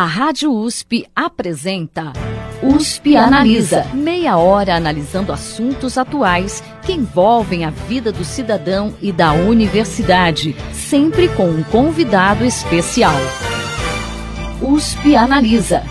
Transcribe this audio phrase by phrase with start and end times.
[0.00, 2.14] A Rádio USP apresenta
[2.62, 3.84] USP Analisa.
[3.92, 11.28] Meia hora analisando assuntos atuais que envolvem a vida do cidadão e da universidade, sempre
[11.28, 13.12] com um convidado especial.
[14.62, 15.82] USP Analisa.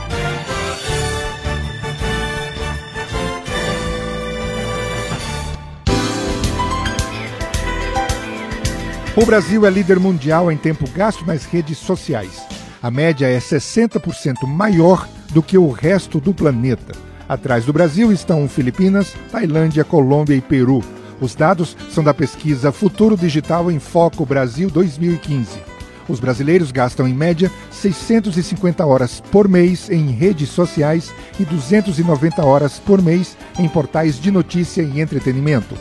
[9.15, 12.58] O Brasil é líder mundial em tempo gasto nas redes sociais.
[12.81, 16.93] A média é 60% maior do que o resto do planeta.
[17.27, 20.81] Atrás do Brasil estão Filipinas, Tailândia, Colômbia e Peru.
[21.19, 25.59] Os dados são da pesquisa Futuro Digital em Foco Brasil 2015.
[26.07, 32.79] Os brasileiros gastam em média 650 horas por mês em redes sociais e 290 horas
[32.79, 35.75] por mês em portais de notícia e entretenimento.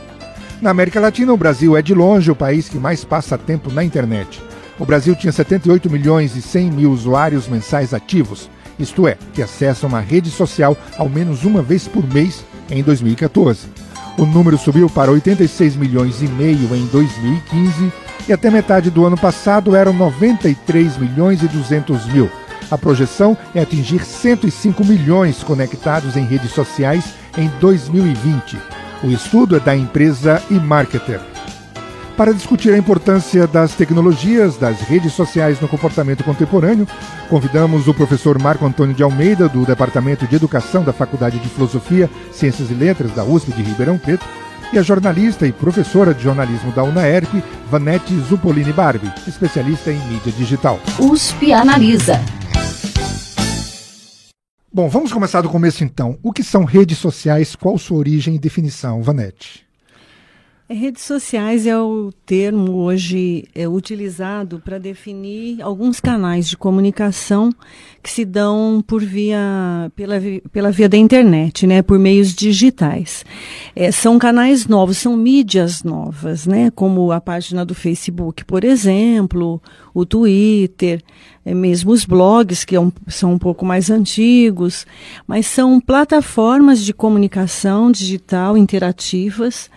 [0.61, 3.85] Na América Latina, o Brasil é de longe o país que mais passa tempo na
[3.85, 4.48] internet.
[4.79, 9.89] O Brasil tinha 78 milhões e 100 mil usuários mensais ativos, isto é, que acessam
[9.89, 13.67] uma rede social ao menos uma vez por mês em 2014.
[14.17, 17.93] O número subiu para 86 milhões e meio em 2015
[18.29, 22.31] e até metade do ano passado eram 93 milhões e 200 mil.
[22.71, 28.59] A projeção é atingir 105 milhões conectados em redes sociais em 2020.
[29.03, 31.38] O estudo é da empresa eMarketer.
[32.19, 36.85] Para discutir a importância das tecnologias, das redes sociais no comportamento contemporâneo,
[37.31, 42.11] convidamos o professor Marco Antônio de Almeida, do Departamento de Educação da Faculdade de Filosofia,
[42.33, 44.27] Ciências e Letras da USP de Ribeirão Preto,
[44.73, 50.33] e a jornalista e professora de jornalismo da UNAERP, Vanete Zupolini Barbi, especialista em mídia
[50.33, 50.81] digital.
[50.99, 52.21] USP Analisa.
[54.73, 56.19] Bom, vamos começar do começo então.
[56.21, 57.55] O que são redes sociais?
[57.55, 59.68] Qual sua origem e definição, Vanete?
[60.71, 67.51] Redes sociais é o termo hoje é, utilizado para definir alguns canais de comunicação
[68.03, 70.17] que se dão por via pela,
[70.53, 73.25] pela via da internet, né, por meios digitais.
[73.75, 79.63] É, são canais novos, são mídias novas, né, como a página do Facebook, por exemplo,
[79.95, 81.03] o Twitter,
[81.47, 84.87] é, mesmo os blogs que é são um pouco mais antigos,
[85.27, 89.71] mas são plataformas de comunicação digital interativas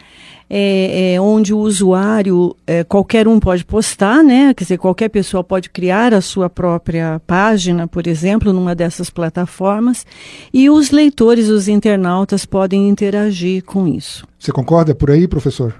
[0.53, 4.53] é, é, onde o usuário, é, qualquer um pode postar, né?
[4.53, 10.05] Quer dizer, qualquer pessoa pode criar a sua própria página, por exemplo, numa dessas plataformas,
[10.53, 14.27] e os leitores, os internautas podem interagir com isso.
[14.37, 15.73] Você concorda por aí, professor?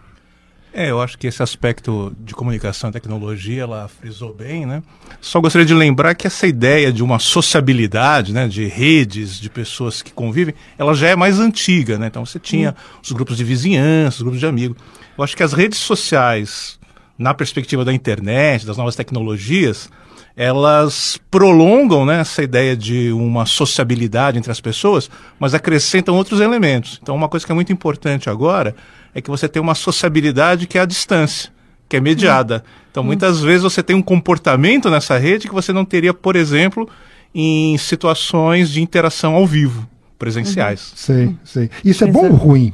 [0.74, 4.82] É, eu acho que esse aspecto de comunicação e tecnologia, ela frisou bem, né?
[5.20, 10.02] Só gostaria de lembrar que essa ideia de uma sociabilidade, né, de redes, de pessoas
[10.02, 12.08] que convivem, ela já é mais antiga, né?
[12.08, 13.00] Então você tinha hum.
[13.04, 14.78] os grupos de vizinhança, os grupos de amigos.
[15.18, 16.80] Eu acho que as redes sociais,
[17.18, 19.90] na perspectiva da internet, das novas tecnologias,
[20.36, 25.09] elas prolongam né, essa ideia de uma sociabilidade entre as pessoas,
[25.40, 27.00] mas acrescentam outros elementos.
[27.02, 28.75] Então, uma coisa que é muito importante agora
[29.14, 31.52] é que você tem uma sociabilidade que é a distância,
[31.88, 32.64] que é mediada.
[32.90, 36.90] Então, muitas vezes você tem um comportamento nessa rede que você não teria, por exemplo,
[37.34, 39.88] em situações de interação ao vivo,
[40.18, 40.91] presenciais.
[40.91, 40.96] Uhum.
[40.96, 41.70] Sei, sei.
[41.84, 42.74] Isso é bom ou ruim?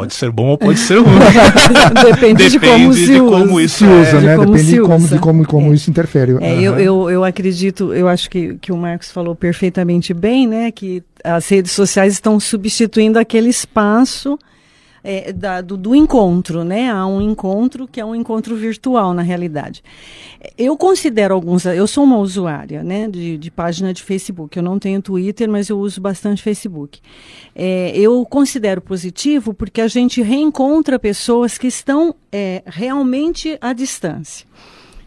[0.00, 1.18] Pode ser bom ou pode ser ruim.
[2.04, 3.62] Depende, Depende, de como se, de como usa.
[3.62, 4.20] isso se usa, é.
[4.20, 4.38] né?
[4.38, 5.74] De Depende de como, de como, como é.
[5.74, 6.32] isso interfere.
[6.32, 6.60] É, uhum.
[6.60, 10.70] eu, eu, eu acredito, eu acho que, que o Marcos falou perfeitamente bem, né?
[10.70, 14.38] Que as redes sociais estão substituindo aquele espaço
[15.02, 16.90] é, da, do, do, encontro, né?
[16.90, 19.82] Há um encontro que é um encontro virtual, na realidade.
[20.56, 21.64] Eu considero alguns.
[21.64, 23.08] Eu sou uma usuária, né?
[23.08, 24.56] De, de página de Facebook.
[24.56, 27.00] Eu não tenho Twitter, mas eu uso bastante Facebook.
[27.54, 34.46] É, eu considero positivo porque a gente reencontra pessoas que estão é, realmente à distância.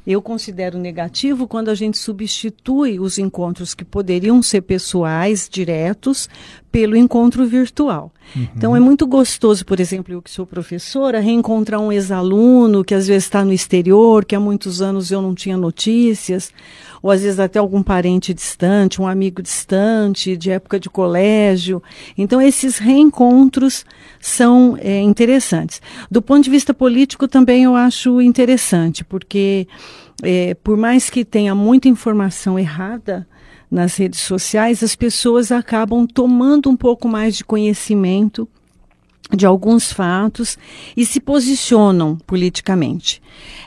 [0.05, 6.29] Eu considero negativo quando a gente substitui os encontros que poderiam ser pessoais, diretos,
[6.73, 8.11] pelo encontro virtual.
[8.35, 8.47] Uhum.
[8.57, 13.05] Então é muito gostoso, por exemplo, eu que sou professora, reencontrar um ex-aluno que às
[13.05, 16.51] vezes está no exterior, que há muitos anos eu não tinha notícias,
[16.99, 21.83] ou às vezes até algum parente distante, um amigo distante, de época de colégio.
[22.17, 23.85] Então esses reencontros
[24.19, 25.79] são é, interessantes.
[26.09, 29.67] Do ponto de vista político também eu acho interessante, porque
[30.21, 33.27] é, por mais que tenha muita informação errada,
[33.73, 38.47] nas redes sociais, as pessoas acabam tomando um pouco mais de conhecimento
[39.35, 40.59] de alguns fatos
[40.95, 43.19] e se posicionam politicamente.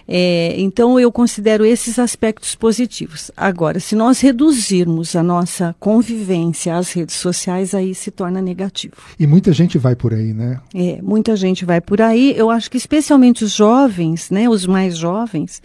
[0.06, 3.32] É, então, eu considero esses aspectos positivos.
[3.36, 8.94] Agora, se nós reduzirmos a nossa convivência às redes sociais, aí se torna negativo.
[9.18, 10.60] E muita gente vai por aí, né?
[10.72, 12.32] É, muita gente vai por aí.
[12.36, 15.60] Eu acho que especialmente os jovens, né, os mais jovens,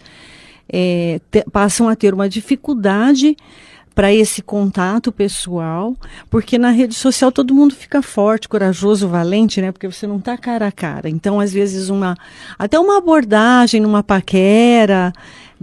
[0.72, 3.36] é, te, passam a ter uma dificuldade
[3.94, 5.94] para esse contato pessoal,
[6.30, 9.70] porque na rede social todo mundo fica forte, corajoso, valente, né?
[9.70, 11.10] Porque você não está cara a cara.
[11.10, 12.16] Então, às vezes, uma
[12.58, 15.12] até uma abordagem numa paquera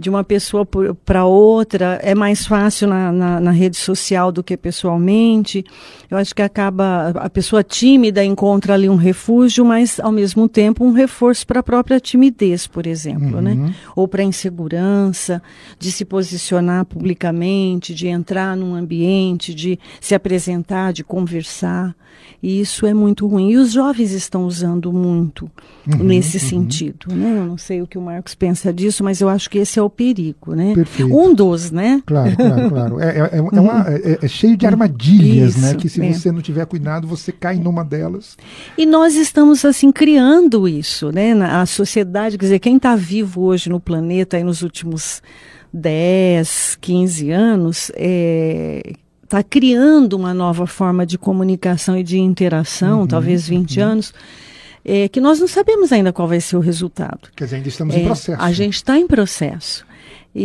[0.00, 0.66] de uma pessoa
[1.04, 5.62] para outra é mais fácil na, na, na, rede social do que pessoalmente.
[6.10, 10.84] Eu acho que acaba a pessoa tímida encontra ali um refúgio, mas ao mesmo tempo
[10.84, 13.52] um reforço para a própria timidez, por exemplo, né?
[13.52, 13.66] uhum.
[13.66, 13.74] né?
[13.94, 15.42] Ou para insegurança,
[15.78, 21.94] de se posicionar publicamente, de entrar num ambiente, de se apresentar, de conversar.
[22.42, 23.50] E isso é muito ruim.
[23.50, 25.50] E os jovens estão usando muito
[25.86, 26.48] uhum, nesse uhum.
[26.48, 27.14] sentido.
[27.14, 27.38] Né?
[27.38, 29.82] Eu não sei o que o Marcos pensa disso, mas eu acho que esse é
[29.82, 30.54] o perigo.
[30.54, 30.74] Né?
[30.74, 31.14] Perfeito.
[31.14, 32.02] Um dos, né?
[32.06, 33.00] Claro, claro, claro.
[33.00, 35.60] É, é, é, uma, é, é cheio de armadilhas, né?
[35.60, 35.74] isso, né?
[35.74, 36.12] Que se é.
[36.12, 38.36] você não tiver cuidado, você cai numa delas.
[38.78, 41.34] E nós estamos, assim, criando isso, né?
[41.34, 45.22] Na, a sociedade, quer dizer, quem está vivo hoje no planeta, aí nos últimos
[45.72, 53.06] 10, 15 anos, é, está criando uma nova forma de comunicação e de interação, uhum,
[53.06, 53.86] talvez 20 uhum.
[53.86, 54.14] anos,
[54.84, 57.28] é, que nós não sabemos ainda qual vai ser o resultado.
[57.36, 58.42] Quer dizer, ainda estamos é, em processo.
[58.42, 59.86] A gente está em processo.
[60.34, 60.44] E,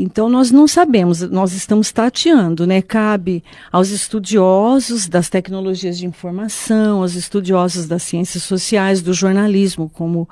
[0.00, 2.80] e, então nós não sabemos, nós estamos tateando, né?
[2.80, 3.42] Cabe
[3.72, 10.28] aos estudiosos das tecnologias de informação, aos estudiosos das ciências sociais, do jornalismo, como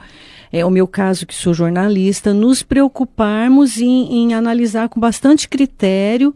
[0.53, 6.33] é o meu caso que sou jornalista, nos preocuparmos em, em analisar com bastante critério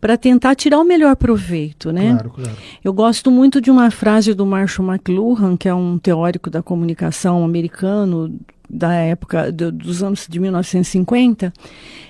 [0.00, 2.10] para tentar tirar o melhor proveito, né?
[2.12, 2.56] Claro, claro.
[2.84, 7.44] Eu gosto muito de uma frase do Marshall McLuhan, que é um teórico da comunicação
[7.44, 11.52] americano da época do, dos anos de 1950,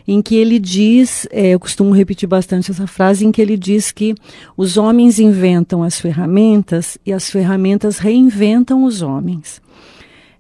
[0.07, 3.93] em que ele diz, é, eu costumo repetir bastante essa frase, em que ele diz
[3.93, 4.15] que
[4.57, 9.63] os homens inventam as ferramentas e as ferramentas reinventam os homens.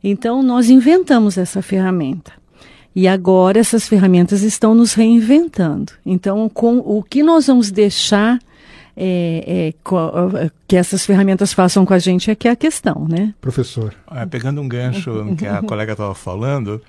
[0.02, 2.32] Então nós inventamos essa ferramenta.
[2.98, 5.92] E agora essas ferramentas estão nos reinventando.
[6.04, 8.40] Então, com o que nós vamos deixar
[8.96, 13.32] é, é, que essas ferramentas façam com a gente é que é a questão, né?
[13.40, 13.94] Professor.
[14.10, 16.82] É, pegando um gancho que a colega estava falando,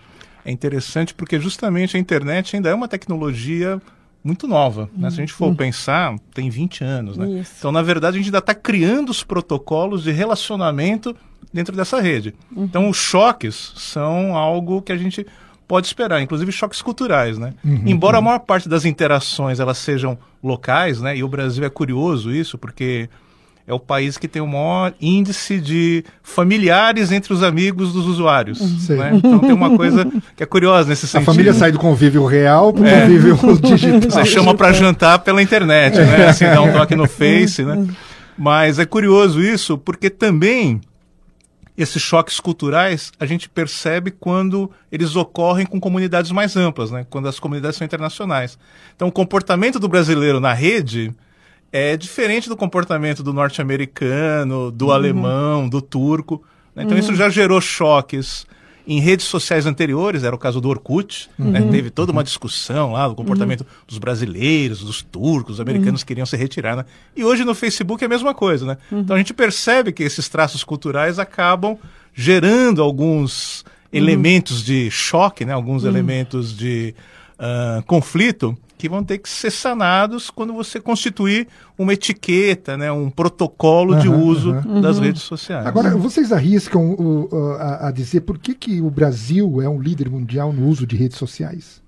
[0.43, 3.79] é interessante porque justamente a internet ainda é uma tecnologia
[4.23, 4.89] muito nova.
[4.97, 5.11] Né?
[5.11, 5.55] Se a gente for uhum.
[5.55, 7.17] pensar, tem 20 anos.
[7.17, 7.45] Né?
[7.59, 11.15] Então, na verdade, a gente ainda está criando os protocolos de relacionamento
[11.53, 12.33] dentro dessa rede.
[12.51, 12.63] Uhum.
[12.63, 15.23] Então, os choques são algo que a gente
[15.69, 17.53] pode esperar, inclusive choques culturais, né?
[17.63, 18.23] Uhum, Embora uhum.
[18.23, 21.15] a maior parte das interações elas sejam locais, né?
[21.15, 23.07] E o Brasil é curioso isso, porque
[23.67, 28.59] é o país que tem o maior índice de familiares entre os amigos dos usuários.
[28.59, 28.95] Uhum.
[28.95, 29.11] Né?
[29.13, 31.29] Então tem uma coisa que é curiosa nesse sentido.
[31.29, 33.01] A família sai do convívio real para o é.
[33.01, 34.09] convívio digital.
[34.09, 36.29] Você chama para jantar pela internet, né?
[36.29, 37.87] Assim, dá um toque no Face, né?
[38.35, 40.81] Mas é curioso isso, porque também
[41.81, 47.05] esses choques culturais a gente percebe quando eles ocorrem com comunidades mais amplas, né?
[47.09, 48.59] quando as comunidades são internacionais.
[48.95, 51.13] Então, o comportamento do brasileiro na rede
[51.71, 54.91] é diferente do comportamento do norte-americano, do uhum.
[54.91, 56.43] alemão, do turco.
[56.75, 56.83] Né?
[56.83, 56.99] Então, uhum.
[56.99, 58.45] isso já gerou choques
[58.89, 61.59] em redes sociais anteriores, era o caso do Orkut, né?
[61.59, 61.65] uhum.
[61.67, 61.71] né?
[61.71, 63.67] teve toda uma discussão lá do comportamento uhum.
[63.87, 66.07] dos brasileiros, dos turcos, dos americanos uhum.
[66.07, 66.75] queriam se retirar.
[66.75, 66.85] Né?
[67.15, 68.65] E hoje no Facebook é a mesma coisa.
[68.65, 68.77] Né?
[68.91, 69.01] Uhum.
[69.01, 71.77] Então a gente percebe que esses traços culturais acabam
[72.15, 73.69] gerando alguns uhum.
[73.93, 75.53] elementos de choque, né?
[75.53, 75.89] alguns uhum.
[75.89, 76.95] elementos de
[77.39, 81.47] uh, conflito que vão ter que ser sanados quando você constituir
[81.77, 84.79] uma etiqueta, né, um protocolo uhum, de uso uhum.
[84.79, 85.65] das redes sociais.
[85.65, 90.09] Agora, vocês arriscam uh, a, a dizer por que, que o Brasil é um líder
[90.09, 91.81] mundial no uso de redes sociais?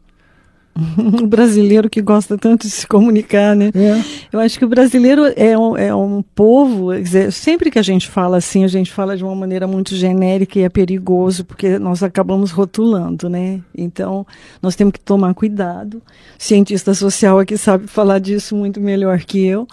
[0.75, 3.71] O brasileiro que gosta tanto de se comunicar, né?
[3.75, 4.01] É.
[4.31, 8.07] Eu acho que o brasileiro é um, é um povo, dizer, sempre que a gente
[8.07, 12.01] fala assim, a gente fala de uma maneira muito genérica e é perigoso, porque nós
[12.03, 13.59] acabamos rotulando, né?
[13.77, 14.25] Então,
[14.61, 15.95] nós temos que tomar cuidado.
[15.95, 16.01] O
[16.37, 19.67] cientista social aqui sabe falar disso muito melhor que eu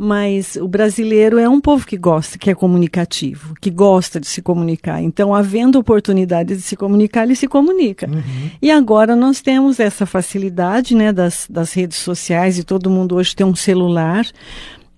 [0.00, 4.40] mas o brasileiro é um povo que gosta, que é comunicativo, que gosta de se
[4.40, 5.02] comunicar.
[5.02, 8.08] Então, havendo oportunidade de se comunicar, ele se comunica.
[8.08, 8.50] Uhum.
[8.62, 13.34] E agora nós temos essa facilidade né, das, das redes sociais e todo mundo hoje
[13.34, 14.24] tem um celular.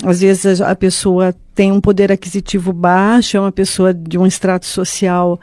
[0.04, 4.66] Às vezes a pessoa tem um poder aquisitivo baixo, é uma pessoa de um extrato
[4.66, 5.40] social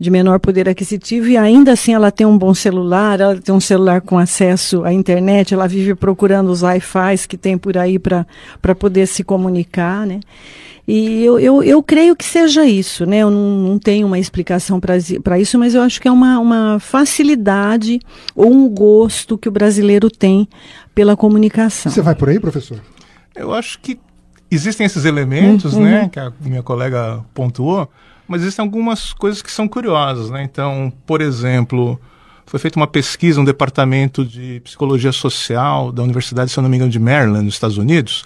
[0.00, 3.60] de menor poder aquisitivo e ainda assim ela tem um bom celular, ela tem um
[3.60, 8.24] celular com acesso à internet, ela vive procurando os Wi-Fi que tem por aí para
[8.78, 10.20] poder se comunicar, né?
[10.88, 13.18] E eu, eu, eu creio que seja isso, né?
[13.18, 16.78] Eu não, não tenho uma explicação para isso, mas eu acho que é uma, uma
[16.80, 18.00] facilidade
[18.34, 20.48] ou um gosto que o brasileiro tem
[20.94, 21.92] pela comunicação.
[21.92, 22.80] Você vai por aí, professor?
[23.36, 24.00] Eu acho que
[24.50, 25.82] existem esses elementos, uhum.
[25.82, 27.88] né, que a minha colega pontuou,
[28.30, 30.44] mas existem algumas coisas que são curiosas, né?
[30.44, 32.00] Então, por exemplo,
[32.46, 36.76] foi feita uma pesquisa, um departamento de psicologia social da Universidade, se eu não me
[36.76, 38.24] engano, de Maryland, nos Estados Unidos,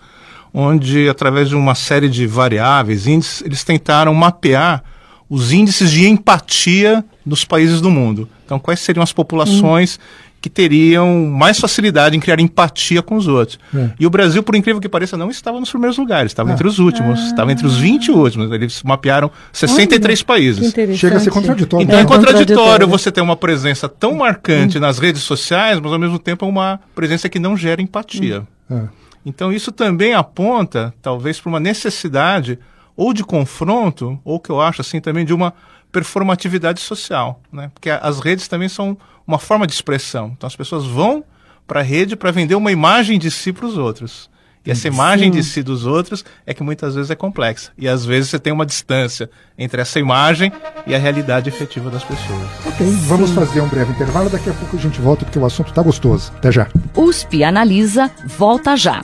[0.52, 4.84] onde, através de uma série de variáveis, índices, eles tentaram mapear
[5.26, 8.28] os índices de empatia dos países do mundo.
[8.44, 9.98] Então, quais seriam as populações
[10.44, 13.58] que teriam mais facilidade em criar empatia com os outros.
[13.74, 13.92] É.
[13.98, 16.52] E o Brasil, por incrível que pareça, não estava nos primeiros lugares, estava ah.
[16.52, 17.26] entre os últimos, ah.
[17.28, 18.52] estava entre os 20 últimos.
[18.52, 20.74] Eles mapearam 63 Olha, países.
[20.98, 21.82] Chega a ser contraditório.
[21.82, 24.82] Então é, é contraditório você ter uma presença tão marcante hum.
[24.82, 28.46] nas redes sociais, mas ao mesmo tempo é uma presença que não gera empatia.
[28.70, 28.80] Hum.
[28.80, 28.88] É.
[29.24, 32.58] Então isso também aponta, talvez, para uma necessidade
[32.94, 35.54] ou de confronto, ou que eu acho assim também de uma
[35.90, 37.70] performatividade social, né?
[37.72, 40.32] Porque as redes também são uma forma de expressão.
[40.36, 41.24] Então as pessoas vão
[41.66, 44.30] para a rede para vender uma imagem de si para os outros.
[44.66, 45.38] E essa imagem Sim.
[45.38, 47.70] de si dos outros é que muitas vezes é complexa.
[47.76, 49.28] E às vezes você tem uma distância
[49.58, 50.50] entre essa imagem
[50.86, 52.48] e a realidade efetiva das pessoas.
[52.64, 53.36] Ok, vamos Sim.
[53.36, 54.30] fazer um breve intervalo.
[54.30, 56.32] Daqui a pouco a gente volta porque o assunto está gostoso.
[56.36, 56.66] Até já.
[56.96, 59.02] USP Analisa volta já.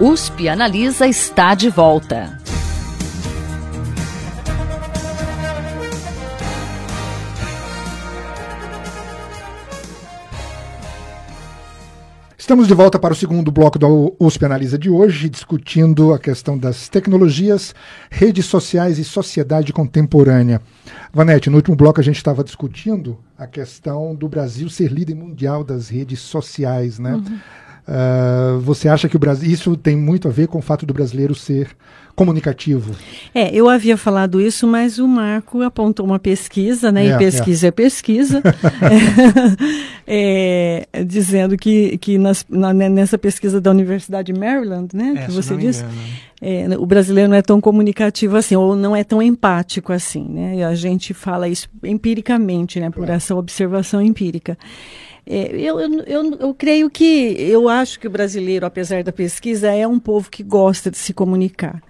[0.00, 2.39] USP Analisa está de volta.
[12.50, 16.58] Estamos de volta para o segundo bloco do USP Analisa de hoje, discutindo a questão
[16.58, 17.72] das tecnologias,
[18.10, 20.60] redes sociais e sociedade contemporânea.
[21.12, 25.62] Vanete, no último bloco a gente estava discutindo a questão do Brasil ser líder mundial
[25.62, 27.14] das redes sociais, né?
[27.14, 27.38] Uhum.
[27.90, 30.94] Uh, você acha que o Brasil isso tem muito a ver com o fato do
[30.94, 31.70] brasileiro ser
[32.14, 32.94] comunicativo?
[33.34, 37.06] É, eu havia falado isso, mas o Marco apontou uma pesquisa, né?
[37.06, 38.42] É, e pesquisa é, é pesquisa,
[40.06, 45.14] é, dizendo que, que nas, na, né, nessa pesquisa da Universidade de Maryland, né?
[45.16, 45.84] É, que você disse,
[46.40, 50.56] é, o brasileiro não é tão comunicativo assim, ou não é tão empático assim, né?
[50.58, 52.88] E a gente fala isso empiricamente, né?
[52.88, 54.56] Por essa observação empírica.
[55.26, 59.68] É, eu, eu, eu, eu, creio que, eu acho que o brasileiro, apesar da pesquisa,
[59.68, 61.82] é um povo que gosta de se comunicar.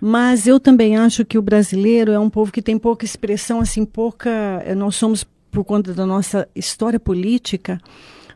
[0.00, 3.84] Mas eu também acho que o brasileiro é um povo que tem pouca expressão, assim,
[3.84, 4.30] pouca.
[4.64, 7.78] Eh, nós somos, por conta da nossa história política,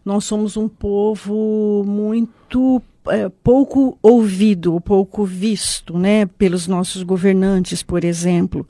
[0.04, 8.04] nós somos um povo muito é, pouco ouvido, pouco visto, né, pelos nossos governantes, por
[8.04, 8.66] exemplo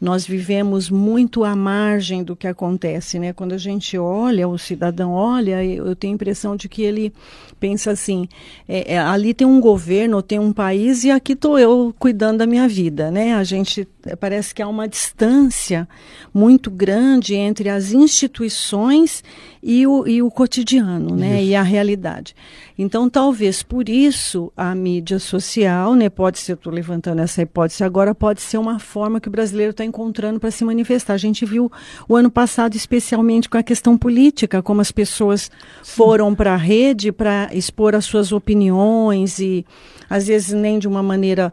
[0.00, 3.32] nós vivemos muito à margem do que acontece, né?
[3.32, 7.12] Quando a gente olha, o cidadão olha, eu tenho a impressão de que ele
[7.58, 8.28] pensa assim:
[8.68, 12.46] é, é, ali tem um governo, tem um país e aqui estou eu cuidando da
[12.46, 13.34] minha vida, né?
[13.34, 13.86] A gente
[14.16, 15.88] parece que há uma distância
[16.32, 19.22] muito grande entre as instituições
[19.62, 21.42] e o, e o cotidiano, né?
[21.42, 22.34] E a realidade.
[22.78, 26.08] Então, talvez por isso a mídia social, né?
[26.08, 29.84] Pode ser, estou levantando essa hipótese agora, pode ser uma forma que o brasileiro está
[29.84, 31.14] encontrando para se manifestar.
[31.14, 31.70] A gente viu
[32.08, 35.50] o ano passado, especialmente com a questão política, como as pessoas
[35.82, 35.96] Sim.
[35.96, 39.66] foram para a rede para expor as suas opiniões e
[40.08, 41.52] às vezes nem de uma maneira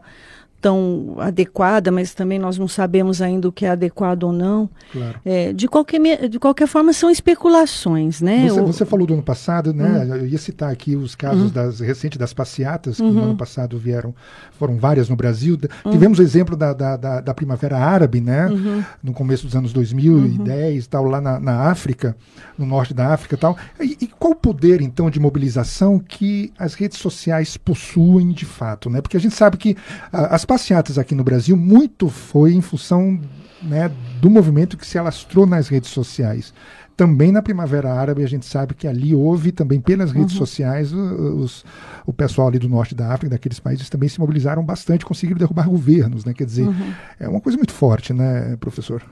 [0.66, 4.68] tão adequada, mas também nós não sabemos ainda o que é adequado ou não.
[4.90, 5.20] Claro.
[5.24, 8.48] É, de, qualquer, de qualquer forma, são especulações, né?
[8.48, 8.66] Você, o...
[8.66, 10.04] você falou do ano passado, né?
[10.04, 10.16] Uhum.
[10.16, 11.50] Eu ia citar aqui os casos uhum.
[11.50, 13.12] das recentes das passeatas, que uhum.
[13.12, 14.12] no ano passado vieram,
[14.58, 15.56] foram várias no Brasil.
[15.84, 15.92] Uhum.
[15.92, 18.48] Tivemos o exemplo da, da, da, da, Primavera Árabe, né?
[18.48, 18.82] Uhum.
[19.00, 20.90] No começo dos anos 2010, uhum.
[20.90, 22.16] tal, lá na, na África,
[22.58, 23.56] no norte da África tal.
[23.80, 28.90] E, e qual o poder, então, de mobilização que as redes sociais possuem de fato,
[28.90, 29.00] né?
[29.00, 29.76] Porque a gente sabe que
[30.12, 33.20] a, as passeatas aqui no Brasil, muito foi em função
[33.62, 36.54] né, do movimento que se alastrou nas redes sociais.
[36.96, 40.38] Também na Primavera Árabe, a gente sabe que ali houve também pelas redes uhum.
[40.38, 41.62] sociais os,
[42.06, 45.68] o pessoal ali do norte da África, daqueles países também se mobilizaram bastante, conseguiram derrubar
[45.68, 46.32] governos, né?
[46.32, 46.94] Quer dizer, uhum.
[47.20, 49.02] é uma coisa muito forte, né, professor?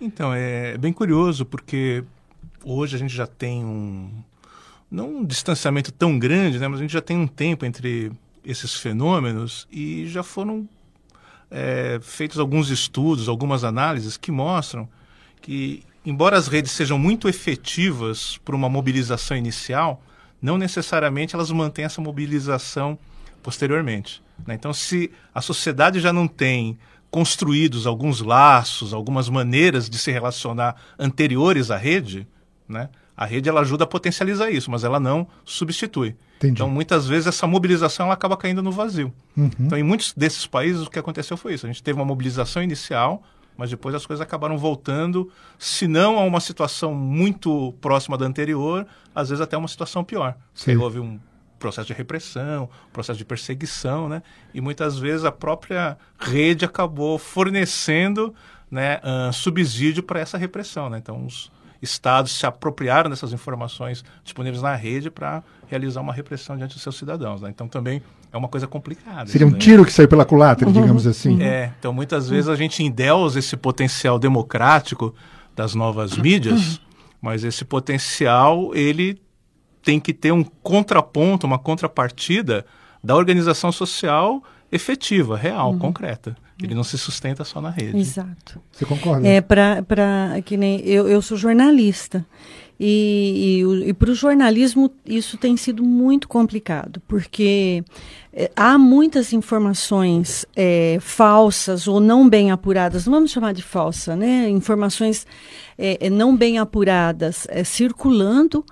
[0.00, 2.02] Então, é bem curioso, porque
[2.64, 4.10] hoje a gente já tem um.
[4.90, 6.66] Não um distanciamento tão grande, né?
[6.66, 8.10] Mas a gente já tem um tempo entre
[8.44, 10.68] esses fenômenos e já foram
[11.50, 14.88] é, feitos alguns estudos, algumas análises que mostram
[15.40, 20.02] que, embora as redes sejam muito efetivas para uma mobilização inicial,
[20.40, 22.98] não necessariamente elas mantêm essa mobilização
[23.42, 24.22] posteriormente.
[24.46, 24.54] Né?
[24.54, 26.78] Então, se a sociedade já não tem
[27.10, 32.26] construídos alguns laços, algumas maneiras de se relacionar anteriores à rede,
[32.68, 32.88] né?
[33.16, 36.16] a rede ela ajuda a potencializar isso, mas ela não substitui.
[36.40, 36.54] Entendi.
[36.54, 39.12] Então, muitas vezes, essa mobilização ela acaba caindo no vazio.
[39.36, 39.50] Uhum.
[39.60, 41.66] Então, em muitos desses países, o que aconteceu foi isso.
[41.66, 43.22] A gente teve uma mobilização inicial,
[43.58, 48.86] mas depois as coisas acabaram voltando, se não a uma situação muito próxima da anterior,
[49.14, 50.34] às vezes até uma situação pior.
[50.54, 50.76] Sim.
[50.76, 51.20] Houve um
[51.58, 54.22] processo de repressão, processo de perseguição, né?
[54.54, 58.34] E muitas vezes a própria rede acabou fornecendo
[58.70, 60.96] né, uh, subsídio para essa repressão, né?
[60.96, 66.74] Então os estados se apropriaram dessas informações disponíveis na rede para realizar uma repressão diante
[66.74, 67.50] dos seus cidadãos, né?
[67.50, 69.30] Então também é uma coisa complicada.
[69.30, 69.58] Seria um né?
[69.58, 70.72] tiro que saiu pela culatra, uhum.
[70.72, 71.42] digamos assim.
[71.42, 75.14] É, então muitas vezes a gente endeusa esse potencial democrático
[75.56, 76.80] das novas mídias,
[77.20, 79.20] mas esse potencial ele
[79.82, 82.66] tem que ter um contraponto, uma contrapartida
[83.02, 85.78] da organização social efetiva, real, uhum.
[85.78, 86.36] concreta.
[86.62, 87.98] Ele não se sustenta só na rede.
[87.98, 88.60] Exato.
[88.70, 89.26] Você concorda?
[89.26, 92.24] É para que nem eu, eu sou jornalista
[92.78, 97.84] e, e, e para o jornalismo isso tem sido muito complicado porque
[98.32, 104.16] é, há muitas informações é, falsas ou não bem apuradas, não vamos chamar de falsa,
[104.16, 104.48] né?
[104.48, 105.26] Informações
[105.76, 108.64] é, é não bem apuradas é, circulando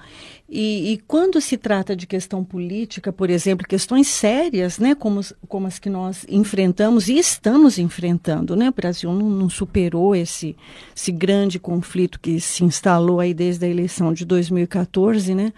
[0.50, 5.66] e, e, quando se trata de questão política, por exemplo, questões sérias, né, como, como
[5.66, 10.56] as que nós enfrentamos e estamos enfrentando, né, o Brasil não, não, superou esse,
[10.96, 15.52] esse grande conflito que se instalou aí desde a eleição de 2014, né,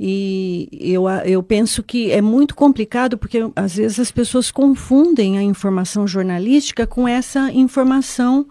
[0.00, 5.42] e eu, eu penso que é muito complicado porque às vezes as pessoas confundem a
[5.42, 8.46] informação jornalística com essa informação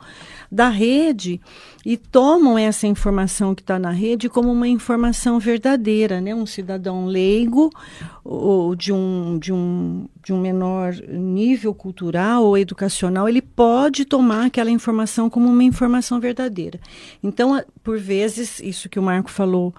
[0.51, 1.41] da rede
[1.85, 6.33] e tomam essa informação que está na rede como uma informação verdadeira, né?
[6.33, 7.69] Um cidadão leigo
[8.23, 14.47] ou de um, de um, de um menor nível cultural ou educacional, ele pode tomar
[14.47, 16.79] aquela informação como uma informação verdadeira.
[17.23, 19.73] Então, por vezes, isso que o Marco falou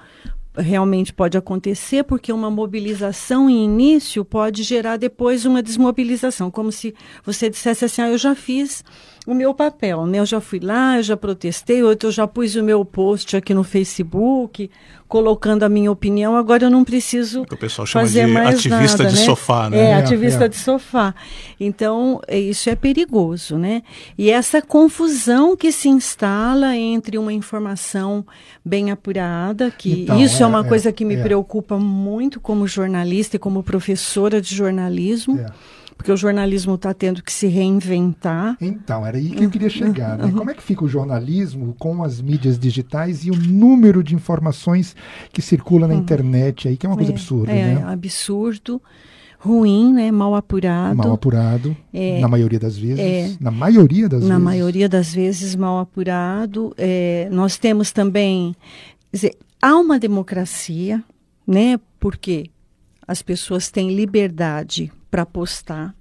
[0.61, 6.95] realmente pode acontecer, porque uma mobilização em início pode gerar depois uma desmobilização, como se
[7.25, 8.85] você dissesse assim, ah, eu já fiz
[9.29, 10.21] o meu papel, né?
[10.21, 13.53] Eu já fui lá, eu já protestei, outro eu já pus o meu post aqui
[13.53, 14.71] no Facebook,
[15.07, 18.59] colocando a minha opinião, agora eu não preciso é o pessoal chama fazer de mais
[18.59, 19.27] ativista nada, de né?
[19.27, 19.77] sofá, né?
[19.77, 20.49] É, é ativista é.
[20.49, 21.15] de sofá.
[21.61, 23.83] Então, é, isso é perigoso, né?
[24.17, 28.25] E essa confusão que se instala entre uma informação
[28.65, 31.23] bem apurada, que então, isso é, é uma coisa que me é.
[31.23, 35.39] preocupa muito como jornalista e como professora de jornalismo
[35.99, 38.57] porque o jornalismo está tendo que se reinventar.
[38.61, 40.17] Então, era aí que eu queria chegar.
[40.17, 40.27] Né?
[40.27, 40.33] Uhum.
[40.33, 44.95] Como é que fica o jornalismo com as mídias digitais e o número de informações
[45.33, 46.01] que circula na uhum.
[46.01, 47.85] internet aí, que é uma coisa é, absurda, é, né?
[47.85, 48.81] absurdo
[49.41, 50.13] ruim, né?
[50.13, 50.97] Mal apurado.
[50.97, 53.01] Mal apurado, é, na maioria das vezes.
[53.01, 54.29] É, na maioria das na vezes.
[54.29, 56.73] Na maioria das vezes, mal apurado.
[56.79, 58.55] É, nós temos também.
[59.13, 61.03] Dizer, há uma democracia,
[61.45, 61.79] né?
[61.99, 62.51] Porque
[63.07, 65.95] as pessoas têm liberdade para postar.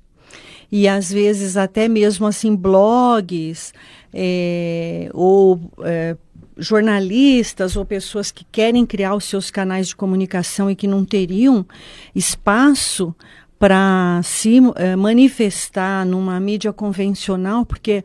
[0.72, 3.74] E às vezes até mesmo assim blogs
[4.13, 6.17] é, ou é,
[6.58, 11.65] jornalistas ou pessoas que querem criar os seus canais de comunicação e que não teriam
[12.13, 13.15] espaço
[13.60, 18.04] para se é, manifestar numa mídia convencional, porque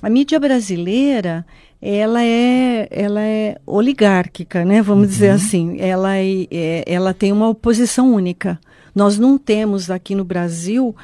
[0.00, 1.44] a mídia brasileira
[1.82, 4.80] ela é, ela é oligárquica, né?
[4.80, 5.10] Vamos uhum.
[5.10, 5.80] dizer assim.
[5.80, 8.60] Ela, é, é, ela tem uma oposição única.
[8.94, 10.94] Nós não temos aqui no Brasil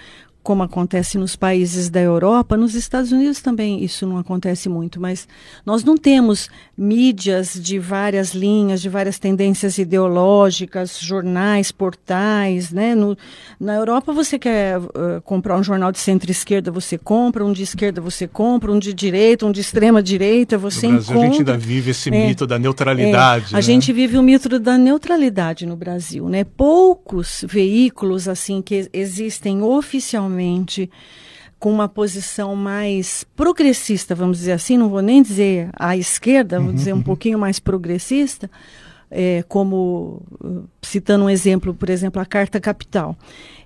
[0.49, 5.29] como acontece nos países da Europa, nos Estados Unidos também isso não acontece muito, mas
[5.67, 12.95] nós não temos mídias de várias linhas, de várias tendências ideológicas, jornais, portais, né?
[12.95, 13.15] No,
[13.61, 18.01] na Europa você quer uh, comprar um jornal de centro-esquerda, você compra, um de esquerda
[18.01, 21.29] você compra, um de direita, um de extrema-direita, você no Brasil, encontra.
[21.29, 23.53] a gente ainda vive esse é, mito da neutralidade.
[23.53, 23.63] É, a né?
[23.63, 26.43] gente vive o mito da neutralidade no Brasil, né?
[26.43, 30.38] Poucos veículos assim que existem oficialmente
[31.59, 36.69] com uma posição mais progressista, vamos dizer assim, não vou nem dizer à esquerda, vou
[36.69, 37.03] uhum, dizer um uhum.
[37.05, 38.49] pouquinho mais progressista,
[39.11, 40.23] é, como
[40.83, 43.17] citando um exemplo, por exemplo, a Carta Capital.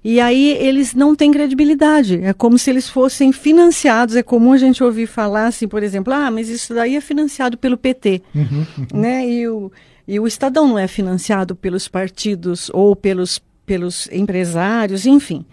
[0.05, 2.21] E aí eles não têm credibilidade.
[2.23, 4.17] É como se eles fossem financiados.
[4.17, 7.57] É comum a gente ouvir falar assim, por exemplo, ah, mas isso daí é financiado
[7.57, 8.45] pelo PT, uhum,
[8.79, 9.01] uhum.
[9.01, 9.29] né?
[9.29, 9.71] E o,
[10.07, 13.41] e o Estadão não é financiado pelos partidos ou pelos
[13.73, 15.47] pelos empresários, enfim.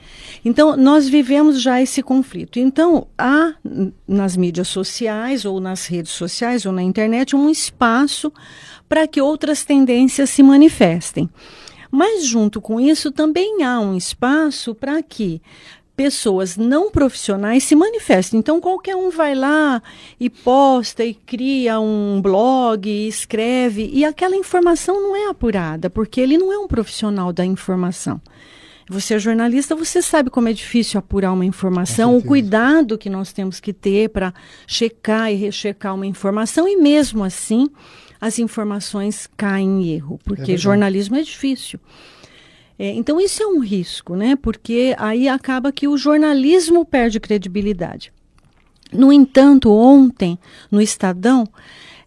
[0.44, 2.60] Então, nós vivemos já esse conflito.
[2.60, 3.54] Então, há
[4.06, 8.30] nas mídias sociais, ou nas redes sociais, ou na internet, um espaço
[8.90, 11.30] para que outras tendências se manifestem.
[11.90, 15.42] Mas, junto com isso, também há um espaço para que
[16.00, 18.40] pessoas não profissionais se manifestem.
[18.40, 19.84] Então, qualquer um vai lá
[20.18, 26.22] e posta e cria um blog, e escreve, e aquela informação não é apurada, porque
[26.22, 28.22] ele não é um profissional da informação.
[28.88, 33.34] Você é jornalista, você sabe como é difícil apurar uma informação, o cuidado que nós
[33.34, 34.34] temos que ter para
[34.66, 37.68] checar e rechecar uma informação, e mesmo assim
[38.22, 41.78] as informações caem em erro, porque é jornalismo é difícil.
[42.80, 44.38] É, então, isso é um risco, né?
[44.38, 48.14] Porque aí acaba que o jornalismo perde credibilidade.
[48.94, 50.40] No entanto, ontem,
[50.72, 51.46] no Estadão,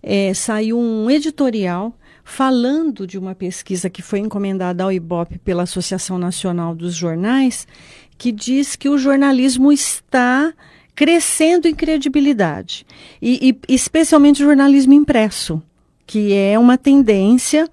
[0.03, 6.19] é, saiu um editorial falando de uma pesquisa que foi encomendada ao IBOP pela Associação
[6.19, 7.69] Nacional dos Jornais,
[8.17, 10.55] que diz que o jornalismo está
[10.95, 12.87] crescendo em credibilidade,
[13.21, 15.63] e, e especialmente o jornalismo impresso,
[16.07, 17.69] que é uma tendência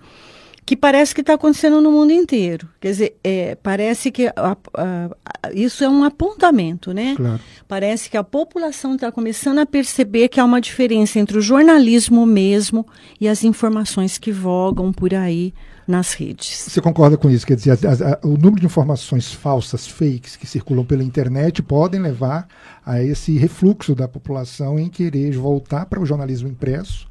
[0.70, 2.70] que parece que está acontecendo no mundo inteiro.
[2.80, 7.16] Quer dizer, é, parece que a, a, a, isso é um apontamento, né?
[7.18, 7.40] Claro.
[7.68, 12.24] Parece que a população está começando a perceber que há uma diferença entre o jornalismo
[12.24, 12.86] mesmo
[13.20, 15.56] e as informações que vogam por aí
[15.88, 16.66] nas redes.
[16.70, 17.48] Você concorda com isso?
[17.48, 17.76] Quer dizer,
[18.22, 22.48] o número de informações falsas, fakes, que circulam pela internet podem levar
[22.86, 27.10] a esse refluxo da população em querer voltar para o jornalismo impresso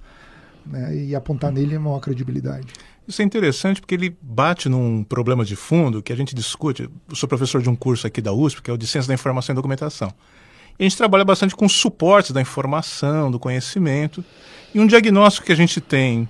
[0.65, 2.69] né, e apontar nele a maior credibilidade.
[3.09, 6.83] Isso é interessante porque ele bate num problema de fundo que a gente discute.
[7.09, 9.15] Eu sou professor de um curso aqui da USP, que é o de Ciência da
[9.15, 10.13] Informação e Documentação.
[10.79, 14.23] E a gente trabalha bastante com suportes da informação, do conhecimento.
[14.75, 16.29] E um diagnóstico que a gente tem,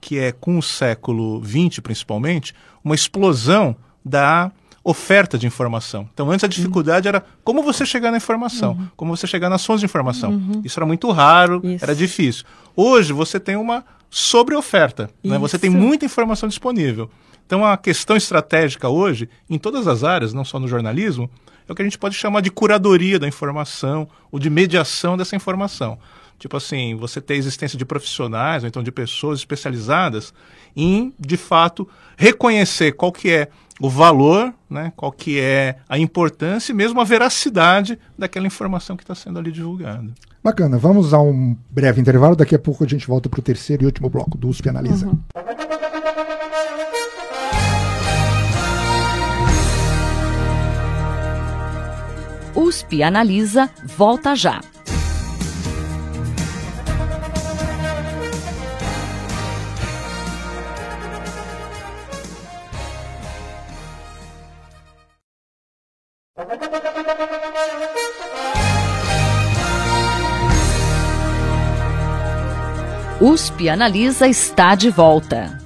[0.00, 4.50] que é com o século XX principalmente, uma explosão da
[4.82, 6.08] oferta de informação.
[6.12, 7.10] Então, antes a dificuldade uhum.
[7.10, 8.88] era como você chegar na informação, uhum.
[8.96, 10.32] como você chegar nas fontes de informação.
[10.32, 10.62] Uhum.
[10.64, 11.84] Isso era muito raro, Isso.
[11.84, 12.44] era difícil.
[12.74, 15.08] Hoje você tem uma sobre oferta.
[15.22, 15.38] Né?
[15.38, 17.08] Você tem muita informação disponível.
[17.46, 21.30] Então, a questão estratégica hoje, em todas as áreas, não só no jornalismo,
[21.68, 25.36] é o que a gente pode chamar de curadoria da informação ou de mediação dessa
[25.36, 25.98] informação.
[26.40, 30.32] Tipo assim, você ter a existência de profissionais ou então de pessoas especializadas
[30.74, 33.48] em, de fato, reconhecer qual que é
[33.78, 39.02] o valor, né, qual que é a importância e mesmo a veracidade daquela informação que
[39.02, 40.10] está sendo ali divulgada.
[40.42, 43.82] Bacana, vamos a um breve intervalo, daqui a pouco a gente volta para o terceiro
[43.82, 45.06] e último bloco do USP Analisa.
[45.06, 45.20] Uhum.
[52.56, 54.60] USP Analisa volta já.
[73.20, 75.59] USP Analisa está de volta.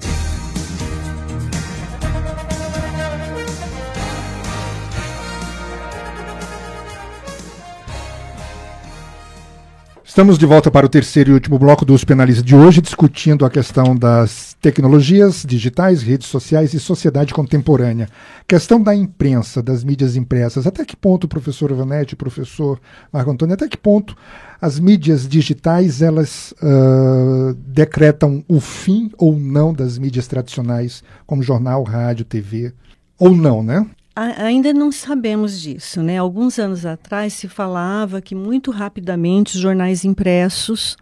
[10.15, 13.45] Estamos de volta para o terceiro e último bloco do USP Analisa de hoje, discutindo
[13.45, 18.07] a questão das tecnologias digitais, redes sociais e sociedade contemporânea.
[18.47, 20.65] Questão da imprensa, das mídias impressas.
[20.65, 22.79] Até que ponto, professor Vanetti, professor
[23.11, 24.15] Marco Antônio, até que ponto
[24.61, 31.83] as mídias digitais elas uh, decretam o fim ou não das mídias tradicionais, como jornal,
[31.83, 32.73] rádio, TV?
[33.19, 33.85] Ou não, né?
[34.15, 36.17] Ainda não sabemos disso, né?
[36.17, 40.95] Alguns anos atrás se falava que muito rapidamente os jornais impressos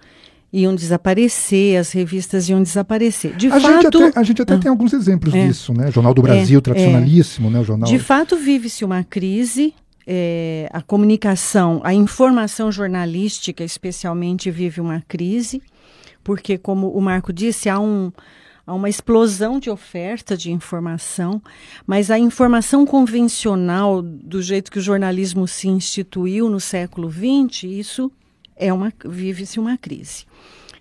[0.52, 3.36] iam desaparecer, as revistas iam desaparecer.
[3.36, 5.92] De a, fato, gente até, a gente até ah, tem alguns exemplos é, disso, né?
[5.92, 7.52] Jornal do é, Brasil, é, tradicionalíssimo, é.
[7.52, 7.60] né?
[7.60, 7.90] O jornal.
[7.90, 9.74] De fato, vive-se uma crise.
[10.06, 15.62] É, a comunicação, a informação jornalística, especialmente, vive uma crise,
[16.22, 18.12] porque, como o Marco disse, há um,
[18.66, 21.42] há uma explosão de oferta de informação,
[21.86, 28.12] mas a informação convencional, do jeito que o jornalismo se instituiu no século XX, isso
[28.56, 30.26] é uma vive-se uma crise.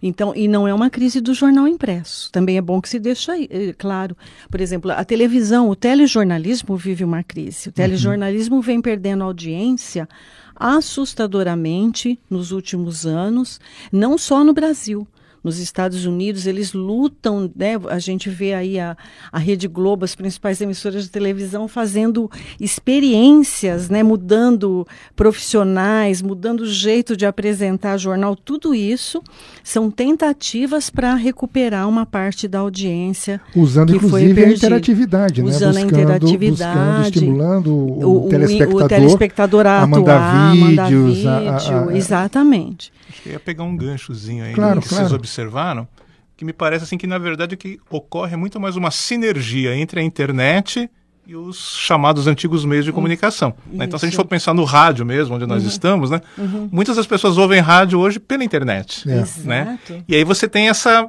[0.03, 2.31] Então, e não é uma crise do jornal impresso.
[2.33, 4.17] Também é bom que se deixe eh, claro.
[4.51, 7.69] Por exemplo, a televisão, o telejornalismo vive uma crise.
[7.69, 7.73] O uhum.
[7.73, 8.63] telejornalismo uhum.
[8.63, 10.09] vem perdendo audiência
[10.57, 13.61] assustadoramente nos últimos anos,
[13.93, 15.07] não só no Brasil
[15.43, 17.73] nos Estados Unidos, eles lutam, né?
[17.89, 18.97] A gente vê aí a,
[19.31, 24.03] a Rede Globo, as principais emissoras de televisão fazendo experiências, né?
[24.03, 29.23] Mudando profissionais, mudando o jeito de apresentar jornal, tudo isso
[29.65, 33.41] são tentativas para recuperar uma parte da audiência.
[33.55, 35.49] Usando, inclusive, a interatividade, né?
[35.49, 36.79] Usando buscando, a interatividade.
[36.79, 40.69] Buscando, estimulando o, o, telespectador, o telespectador a, a mandar vídeos.
[40.69, 42.93] Mandar vídeo, a, a, exatamente.
[43.09, 45.05] Acho que ia pegar um ganchozinho aí claro, que claro.
[45.33, 45.89] Observaram,
[46.37, 49.75] que me parece assim que na verdade o que ocorre é muito mais uma sinergia
[49.75, 50.91] entre a internet
[51.27, 53.55] e os chamados antigos meios de comunicação.
[53.67, 53.85] Né?
[53.85, 55.69] Então, se a gente for pensar no rádio mesmo, onde nós uhum.
[55.69, 56.21] estamos, né?
[56.37, 56.69] Uhum.
[56.71, 59.09] muitas das pessoas ouvem rádio hoje pela internet.
[59.09, 59.25] É.
[59.45, 59.79] Né?
[60.09, 61.09] E aí você tem essa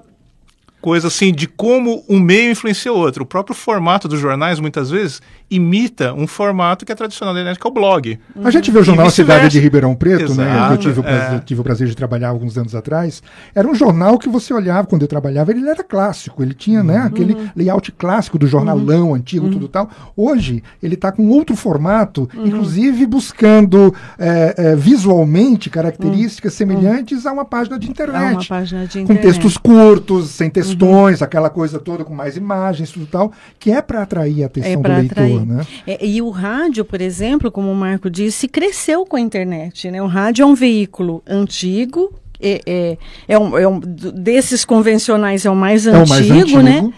[0.83, 3.23] coisa assim de como um meio influencia o outro.
[3.23, 7.57] O próprio formato dos jornais, muitas vezes, imita um formato que é tradicional da internet,
[7.57, 8.19] que é o blog.
[8.43, 10.67] A gente vê o jornal Cidade de Ribeirão Preto, né?
[10.69, 11.39] Eu tive o, prazer, é.
[11.39, 13.23] tive o prazer de trabalhar alguns anos atrás.
[13.55, 16.95] Era um jornal que você olhava quando eu trabalhava, ele era clássico, ele tinha né,
[16.95, 16.99] uhum.
[16.99, 19.15] né, aquele layout clássico do jornalão uhum.
[19.15, 19.71] antigo, tudo uhum.
[19.71, 19.89] tal.
[20.17, 22.45] Hoje, ele está com outro formato, uhum.
[22.45, 26.57] inclusive buscando é, é, visualmente características uhum.
[26.57, 28.33] semelhantes a uma página de internet.
[28.33, 29.07] Uma página de internet.
[29.07, 31.25] Com textos curtos, sem textos questões, uhum.
[31.25, 34.75] aquela coisa toda com mais imagens, tudo tal, que é para atrair a atenção é
[34.75, 35.45] do leitor, atrair.
[35.45, 35.67] né?
[35.87, 40.01] É, e o rádio, por exemplo, como o Marco disse, cresceu com a internet, né?
[40.01, 45.49] O rádio é um veículo antigo, é, é, é, um, é um, desses convencionais é
[45.49, 46.93] o mais antigo, é o mais antigo né?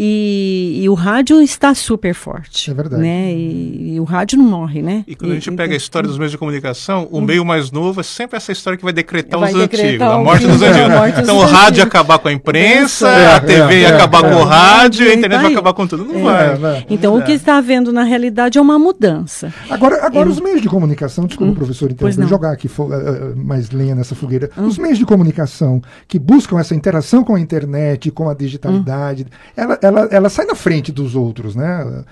[0.00, 2.70] E, e, o rádio está super forte.
[2.70, 3.02] É verdade.
[3.02, 3.32] Né?
[3.32, 5.02] E, e o rádio não morre, né?
[5.08, 7.72] E quando e, a gente pega a história dos meios de comunicação, o meio mais
[7.72, 10.62] novo é sempre essa história que vai decretar vai os decretar antigos, a morte dos
[10.62, 10.88] antigos.
[10.88, 13.94] Morte então o rádio ia acabar com a imprensa, é, a TV é, ia é,
[13.96, 16.04] acabar é, com o rádio, a internet vai acabar com tudo.
[16.04, 16.54] Não vai.
[16.54, 16.86] vai.
[16.88, 19.52] Então o que está havendo na realidade é uma mudança.
[19.68, 23.72] Agora, agora os meios de comunicação, desculpa, hum, professor, então, vou jogar aqui uh, mais
[23.72, 24.48] lenha nessa fogueira.
[24.56, 24.66] Hum.
[24.66, 29.52] Os meios de comunicação que buscam essa interação com a internet, com a digitalidade, hum.
[29.56, 32.04] ela ela, ela sai na frente dos outros, né?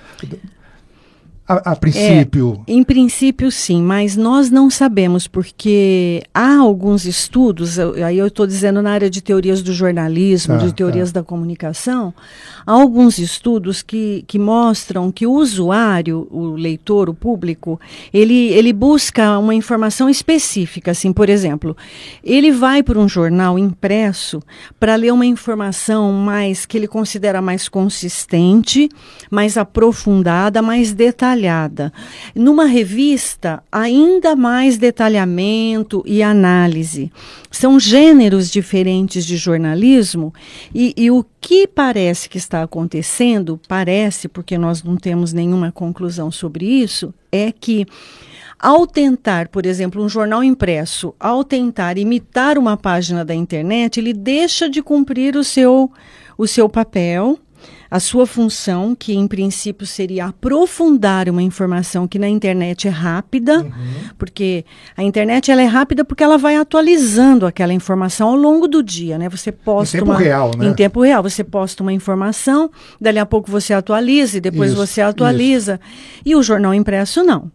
[1.48, 2.64] A, a, princípio.
[2.66, 8.48] É, em princípio, sim, mas nós não sabemos, porque há alguns estudos, aí eu estou
[8.48, 11.20] dizendo na área de teorias do jornalismo, tá, de teorias tá.
[11.20, 12.12] da comunicação,
[12.66, 17.78] há alguns estudos que, que mostram que o usuário, o leitor, o público,
[18.12, 20.90] ele, ele busca uma informação específica.
[20.90, 21.76] Assim, por exemplo,
[22.24, 24.42] ele vai para um jornal impresso
[24.80, 28.88] para ler uma informação mais que ele considera mais consistente,
[29.30, 31.92] mais aprofundada, mais detalhada detalhada.
[32.34, 37.12] Numa revista, ainda mais detalhamento e análise.
[37.50, 40.32] São gêneros diferentes de jornalismo
[40.74, 46.30] e, e o que parece que está acontecendo, parece, porque nós não temos nenhuma conclusão
[46.30, 47.86] sobre isso, é que
[48.58, 54.14] ao tentar, por exemplo, um jornal impresso, ao tentar imitar uma página da internet, ele
[54.14, 55.90] deixa de cumprir o seu,
[56.38, 57.38] o seu papel
[57.90, 63.60] a sua função, que em princípio seria aprofundar uma informação que na internet é rápida,
[63.60, 63.70] uhum.
[64.18, 64.64] porque
[64.96, 69.18] a internet ela é rápida porque ela vai atualizando aquela informação ao longo do dia,
[69.18, 69.28] né?
[69.28, 70.66] Você posta em tempo uma, real, né?
[70.66, 72.70] Em tempo real, você posta uma informação,
[73.00, 75.80] dali a pouco você atualiza e depois isso, você atualiza.
[75.82, 76.22] Isso.
[76.24, 77.50] E o jornal impresso não.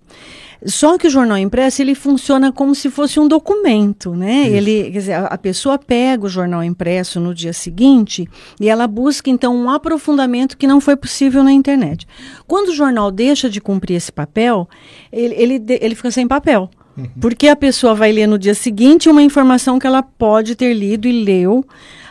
[0.66, 4.44] Só que o jornal impresso ele funciona como se fosse um documento, né?
[4.44, 4.56] Isso.
[4.56, 8.28] Ele, quer dizer, a, a, pessoa pega o jornal impresso no dia seguinte
[8.60, 12.08] e ela busca então um aprofundamento que não foi possível na internet.
[12.46, 14.70] Quando o jornal deixa de cumprir esse papel,
[15.12, 16.70] ele, ele, ele fica sem papel.
[16.98, 17.08] Uhum.
[17.20, 21.08] Porque a pessoa vai ler no dia seguinte uma informação que ela pode ter lido
[21.08, 21.66] e leu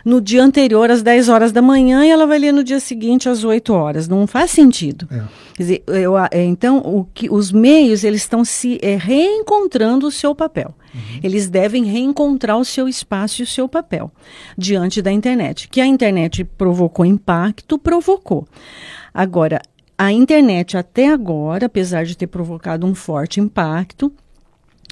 [0.04, 3.28] no dia anterior às 10 horas da manhã e ela vai ler no dia seguinte
[3.28, 4.08] às 8 horas.
[4.08, 5.06] Não faz sentido.
[5.10, 5.22] É.
[5.54, 10.10] Quer dizer, eu, é, então, o que, os meios eles estão se é, reencontrando o
[10.10, 10.74] seu papel.
[10.94, 11.20] Uhum.
[11.22, 14.10] Eles devem reencontrar o seu espaço e o seu papel
[14.56, 15.68] diante da internet.
[15.68, 18.46] Que a internet provocou impacto, provocou.
[19.12, 19.60] Agora,
[19.98, 24.10] a internet até agora, apesar de ter provocado um forte impacto,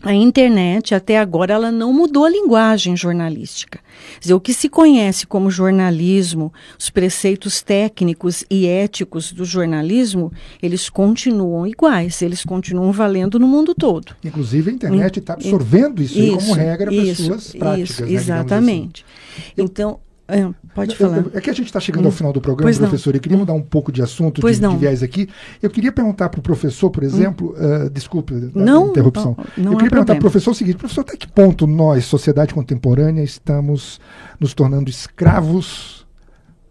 [0.03, 3.81] a internet, até agora, ela não mudou a linguagem jornalística.
[4.15, 10.33] Quer dizer, o que se conhece como jornalismo, os preceitos técnicos e éticos do jornalismo,
[10.63, 14.15] eles continuam iguais, eles continuam valendo no mundo todo.
[14.25, 17.91] Inclusive, a internet está absorvendo isso, isso como regra para suas práticas.
[17.91, 19.05] Isso, né, exatamente.
[19.05, 19.53] Assim.
[19.59, 19.99] Então,
[20.31, 21.25] é, pode falar.
[21.33, 22.15] É que a gente está chegando ao hum.
[22.15, 23.11] final do programa, pois professor.
[23.11, 23.17] Não.
[23.17, 25.27] Eu queria mudar um pouco de assunto, de, de, viés aqui.
[25.63, 27.07] Eu queria perguntar para o professor, por hum.
[27.07, 27.87] exemplo, hum.
[27.87, 29.35] uh, desculpe não, a interrupção.
[29.57, 32.05] Não, não eu queria perguntar para o professor o seguinte: professor, até que ponto nós,
[32.05, 33.99] sociedade contemporânea, estamos
[34.39, 36.07] nos tornando escravos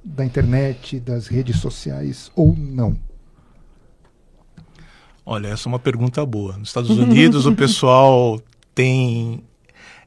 [0.06, 2.96] da internet, das redes sociais ou não?
[5.26, 6.56] Olha, essa é uma pergunta boa.
[6.58, 8.40] Nos Estados Unidos, o pessoal
[8.74, 9.44] tem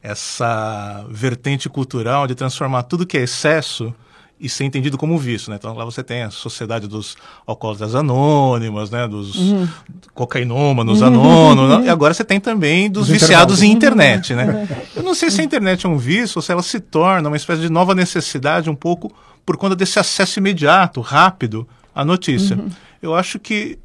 [0.03, 3.95] essa vertente cultural de transformar tudo que é excesso
[4.41, 5.57] e ser entendido como vício, né?
[5.61, 7.15] Então lá você tem a sociedade dos
[7.47, 9.07] alcoólatras anônimas, né?
[9.07, 9.69] Dos uhum.
[10.15, 11.85] cocainômanos anônimos, uhum.
[11.85, 14.67] e agora você tem também dos Os viciados em internet, né?
[14.97, 17.37] Eu não sei se a internet é um vício ou se ela se torna uma
[17.37, 19.13] espécie de nova necessidade um pouco
[19.45, 22.57] por conta desse acesso imediato, rápido à notícia.
[22.57, 22.71] Uhum.
[23.03, 23.79] Eu acho que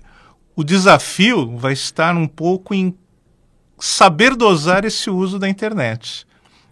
[0.56, 2.96] o desafio vai estar um pouco em
[3.78, 6.26] saber dosar esse uso da internet.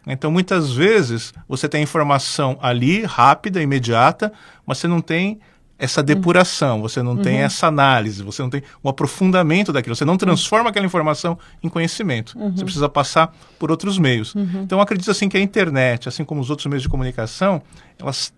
[0.05, 4.33] Então, muitas vezes, você tem informação ali, rápida, imediata,
[4.65, 5.39] mas você não tem
[5.77, 7.21] essa depuração, você não uhum.
[7.21, 11.67] tem essa análise, você não tem um aprofundamento daquilo, você não transforma aquela informação em
[11.67, 12.37] conhecimento.
[12.37, 12.55] Uhum.
[12.55, 14.35] Você precisa passar por outros meios.
[14.35, 14.61] Uhum.
[14.63, 17.61] Então, acredito assim que a internet, assim como os outros meios de comunicação,
[17.99, 18.33] elas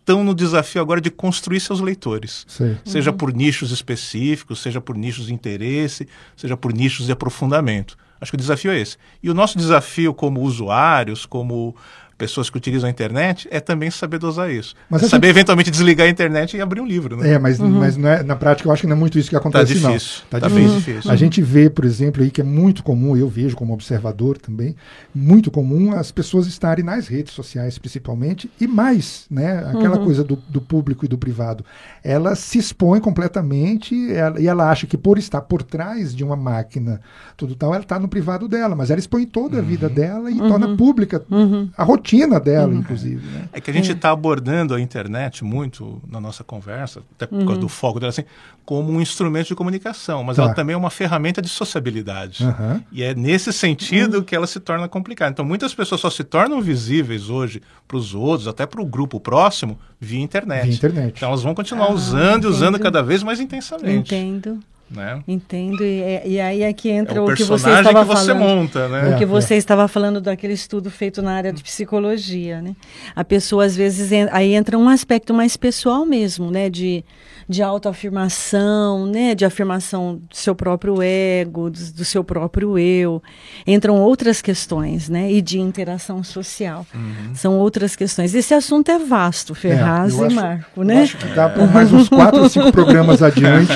[0.00, 2.44] estão no desafio agora de construir seus leitores.
[2.48, 2.76] Sei.
[2.84, 7.96] Seja por nichos específicos, seja por nichos de interesse, seja por nichos de aprofundamento.
[8.20, 8.96] Acho que o desafio é esse.
[9.22, 11.74] E o nosso desafio como usuários, como
[12.20, 14.74] pessoas que utilizam a internet, é também saber dosar isso.
[14.88, 17.30] Mas é saber gente- eventualmente desligar a internet e abrir um livro, né?
[17.32, 19.34] É, mas, mas não é- na prática eu acho que não é muito isso que
[19.34, 19.92] Tá acontece, não.
[19.92, 20.22] difícil.
[20.30, 21.10] Tá, bem difícil.
[21.10, 24.76] A gente vê, por exemplo, aí que é muito comum, eu vejo como observador também,
[25.14, 29.64] muito comum as pessoas estarem nas redes sociais, principalmente, e mais, né?
[29.74, 31.64] Aquela coisa do, do público e do privado.
[32.04, 36.36] Ela se expõe completamente ela- e ela acha que por estar por trás de uma
[36.36, 37.00] máquina,
[37.36, 40.36] tudo tal, ela está no privado dela, mas ela expõe toda a vida dela e
[40.36, 41.22] torna pública
[41.76, 42.09] a rotina
[42.40, 43.26] dela, inclusive.
[43.26, 43.48] Né?
[43.52, 47.60] É que a gente está abordando a internet muito na nossa conversa, até por causa
[47.60, 48.24] do foco dela, assim,
[48.64, 50.42] como um instrumento de comunicação, mas Tá.
[50.44, 52.44] ela também é uma ferramenta de sociabilidade.
[52.44, 52.82] Aham.
[52.92, 55.30] E é nesse sentido que ela se torna complicada.
[55.32, 59.18] Então, muitas pessoas só se tornam visíveis hoje para os outros, até para o grupo
[59.20, 60.66] próximo, via internet.
[60.66, 61.14] Via internet.
[61.16, 64.14] Então, elas vão continuar usando e usando cada vez mais intensamente.
[64.14, 64.58] Entendo.
[64.90, 65.22] Né?
[65.28, 65.84] Entendo.
[65.84, 68.26] E, é- e aí é que entra É o o que você estava que você
[68.34, 68.38] falando.
[68.40, 69.14] monta, né?
[69.14, 72.74] O que É, você estava falando daquele estudo feito na área de psicologia, né?
[73.14, 76.68] A pessoa às vezes en- aí entra um aspecto mais pessoal mesmo, né?
[76.68, 77.04] De,
[77.50, 79.34] de autoafirmação, né?
[79.34, 83.20] De afirmação do seu próprio ego, do, do seu próprio eu.
[83.66, 85.30] Entram outras questões, né?
[85.32, 86.86] E de interação social.
[86.94, 87.34] Uhum.
[87.34, 88.34] São outras questões.
[88.34, 91.02] Esse assunto é vasto, Ferraz eu e acho- Marco, né?
[91.02, 93.72] acho que dá para mais uns quatro ou cinco programas adiante.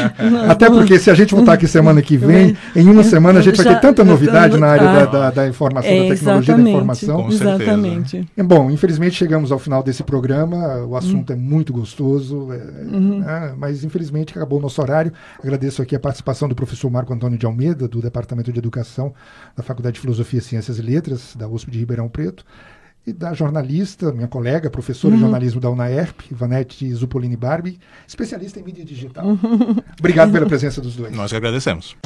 [0.49, 3.57] Até porque se a gente voltar aqui semana que vem, em uma semana a gente
[3.63, 5.07] vai ter tanta novidade na área da, Ah.
[5.07, 7.23] da, da informação, É, da tecnologia da informação.
[7.25, 7.29] Com.
[7.29, 8.29] Exatamente.
[8.37, 10.85] É Bom, infelizmente chegamos ao final desse programa.
[10.87, 13.19] O assunto é muito gostoso, é, Uhum.
[13.21, 15.11] né, mas infelizmente acabou o nosso horário.
[15.43, 19.15] Agradeço aqui a participação do professor Marco Antônio de Almeida, do Departamento de Educação
[19.57, 22.45] da Faculdade de Filosofia, Ciências e Letras, da USP de Ribeirão Preto,
[23.07, 25.19] e da jornalista, minha colega, professora Uhum.
[25.19, 29.27] de jornalismo da UNAERP, Ivanete Zupolini Barbie, especialista em mídia digital.
[29.27, 29.77] Uhum.
[29.99, 31.15] Obrigado pela presença dos dois.
[31.15, 31.97] Nós que agradecemos.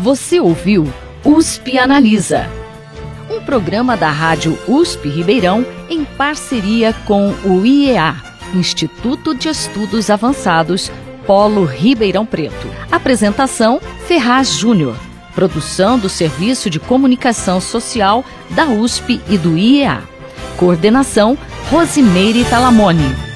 [0.00, 0.84] Você ouviu
[1.24, 2.46] USP Analisa,
[3.30, 8.14] um programa da Rádio USP Ribeirão em parceria com o IEA,
[8.54, 10.90] Instituto de Estudos Avançados,
[11.26, 12.68] Polo Ribeirão Preto.
[12.90, 14.96] Apresentação: Ferraz Júnior.
[15.34, 20.02] Produção do Serviço de Comunicação Social da USP e do IEA.
[20.56, 21.36] Coordenação:
[21.70, 23.33] Rosimeire Talamone.